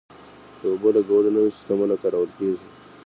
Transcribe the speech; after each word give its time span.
د 0.59 0.61
اوبو 0.71 0.89
لګولو 0.95 1.29
نوي 1.35 1.49
سیستمونه 1.57 1.95
کارول 2.01 2.29
کیږي. 2.37 2.65